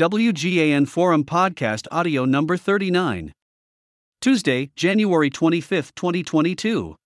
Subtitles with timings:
[0.00, 3.34] WGAN Forum Podcast Audio Number 39.
[4.22, 6.96] Tuesday, January 25, 2022.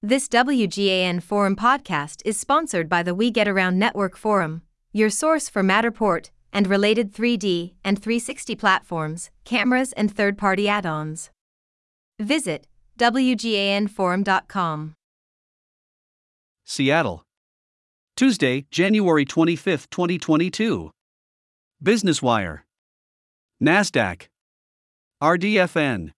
[0.00, 4.62] This WGAN Forum podcast is sponsored by the We Get Around Network Forum,
[4.94, 10.86] your source for Matterport and related 3D and 360 platforms, cameras, and third party add
[10.86, 11.28] ons.
[12.18, 12.66] Visit
[12.98, 14.94] WGANForum.com.
[16.64, 17.22] Seattle.
[18.16, 20.90] Tuesday, January 25, 2022.
[21.82, 22.66] Business Wire.
[23.64, 24.26] NASDAQ.
[25.22, 26.10] RDFN.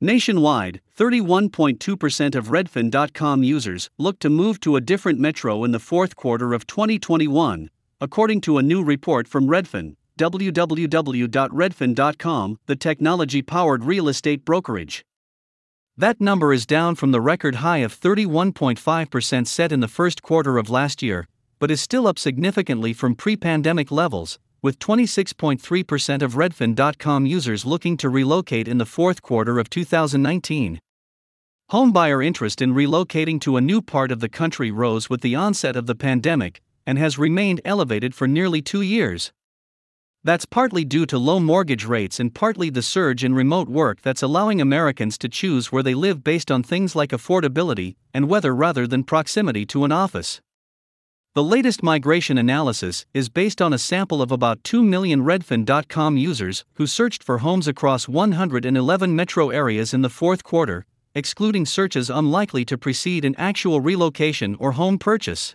[0.00, 6.14] Nationwide, 31.2% of Redfin.com users look to move to a different metro in the fourth
[6.14, 14.08] quarter of 2021, according to a new report from Redfin, www.redfin.com, the technology powered real
[14.08, 15.04] estate brokerage.
[15.96, 20.56] That number is down from the record high of 31.5% set in the first quarter
[20.56, 21.26] of last year,
[21.58, 27.96] but is still up significantly from pre pandemic levels, with 26.3% of Redfin.com users looking
[27.96, 30.80] to relocate in the fourth quarter of 2019.
[31.70, 35.76] Homebuyer interest in relocating to a new part of the country rose with the onset
[35.76, 39.32] of the pandemic and has remained elevated for nearly two years.
[40.24, 44.22] That's partly due to low mortgage rates and partly the surge in remote work that's
[44.22, 48.86] allowing Americans to choose where they live based on things like affordability and weather rather
[48.86, 50.40] than proximity to an office.
[51.38, 56.64] The latest migration analysis is based on a sample of about 2 million Redfin.com users
[56.74, 62.64] who searched for homes across 111 metro areas in the fourth quarter, excluding searches unlikely
[62.64, 65.54] to precede an actual relocation or home purchase.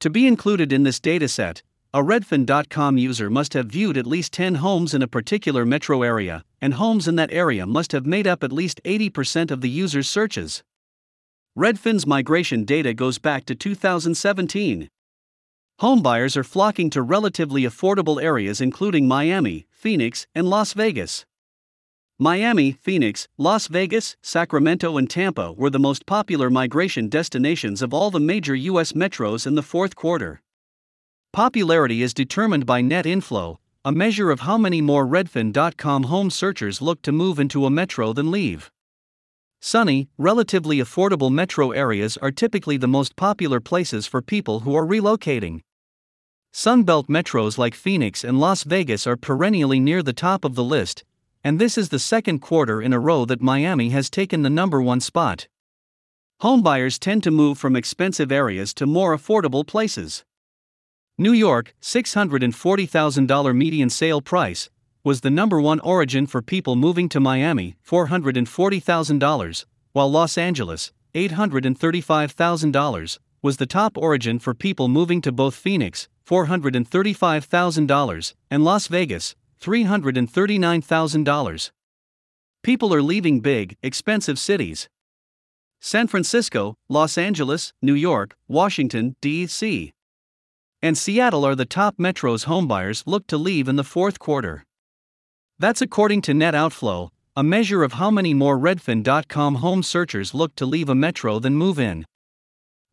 [0.00, 1.62] To be included in this dataset,
[1.94, 6.42] a Redfin.com user must have viewed at least 10 homes in a particular metro area,
[6.60, 10.10] and homes in that area must have made up at least 80% of the user's
[10.10, 10.64] searches.
[11.58, 14.88] Redfin's migration data goes back to 2017.
[15.80, 21.26] Homebuyers are flocking to relatively affordable areas including Miami, Phoenix, and Las Vegas.
[22.20, 28.12] Miami, Phoenix, Las Vegas, Sacramento, and Tampa were the most popular migration destinations of all
[28.12, 28.92] the major U.S.
[28.92, 30.42] metros in the fourth quarter.
[31.32, 36.80] Popularity is determined by net inflow, a measure of how many more Redfin.com home searchers
[36.80, 38.70] look to move into a metro than leave.
[39.62, 44.86] Sunny, relatively affordable metro areas are typically the most popular places for people who are
[44.86, 45.60] relocating.
[46.52, 51.04] Sunbelt metros like Phoenix and Las Vegas are perennially near the top of the list,
[51.44, 54.80] and this is the second quarter in a row that Miami has taken the number
[54.80, 55.46] one spot.
[56.40, 60.24] Homebuyers tend to move from expensive areas to more affordable places.
[61.18, 64.70] New York, $640,000 median sale price,
[65.02, 73.18] was the number one origin for people moving to Miami, $440,000, while Los Angeles, $835,000,
[73.42, 81.70] was the top origin for people moving to both Phoenix, $435,000, and Las Vegas, $339,000.
[82.62, 84.90] People are leaving big, expensive cities.
[85.80, 89.94] San Francisco, Los Angeles, New York, Washington, D.C
[90.82, 94.64] and Seattle are the top metros homebuyers look to leave in the fourth quarter.
[95.60, 100.56] That's according to net outflow, a measure of how many more Redfin.com home searchers look
[100.56, 102.06] to leave a metro than move in.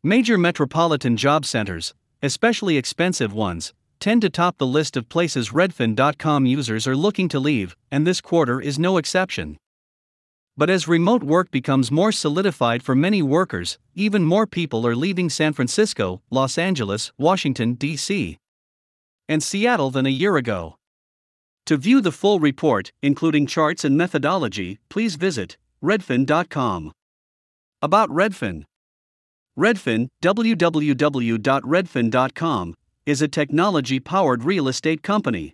[0.04, 6.44] Major metropolitan job centers, especially expensive ones, tend to top the list of places Redfin.com
[6.44, 9.56] users are looking to leave, and this quarter is no exception.
[10.54, 15.30] But as remote work becomes more solidified for many workers, even more people are leaving
[15.30, 18.36] San Francisco, Los Angeles, Washington, D.C.,
[19.26, 20.77] and Seattle than a year ago.
[21.68, 26.92] To view the full report, including charts and methodology, please visit redfin.com.
[27.82, 28.64] About Redfin
[29.54, 32.74] Redfin, www.redfin.com,
[33.04, 35.52] is a technology powered real estate company.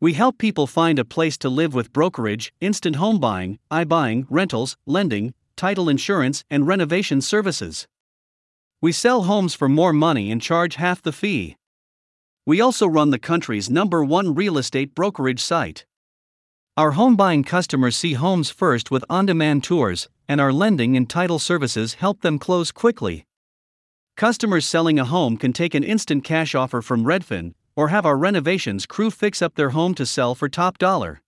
[0.00, 4.78] We help people find a place to live with brokerage, instant home buying, iBuying, rentals,
[4.86, 7.86] lending, title insurance, and renovation services.
[8.80, 11.58] We sell homes for more money and charge half the fee.
[12.46, 15.84] We also run the country's number one real estate brokerage site.
[16.76, 21.08] Our home buying customers see homes first with on demand tours, and our lending and
[21.08, 23.26] title services help them close quickly.
[24.16, 28.16] Customers selling a home can take an instant cash offer from Redfin, or have our
[28.16, 31.20] renovations crew fix up their home to sell for top dollar.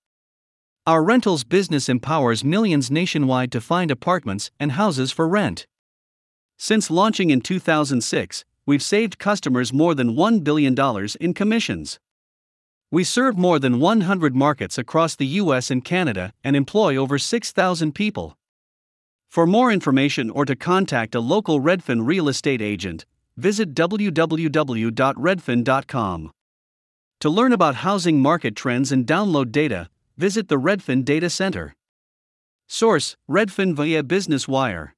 [0.86, 5.66] Our rentals business empowers millions nationwide to find apartments and houses for rent.
[6.58, 10.76] Since launching in 2006, we've saved customers more than $1 billion
[11.20, 11.98] in commissions.
[12.90, 17.94] We serve more than 100 markets across the US and Canada and employ over 6,000
[17.94, 18.36] people.
[19.30, 23.06] For more information or to contact a local Redfin real estate agent,
[23.36, 26.30] visit www.redfin.com.
[27.20, 29.88] To learn about housing market trends and download data,
[30.18, 31.74] visit the Redfin Data Center.
[32.66, 34.94] Source Redfin via Business Wire.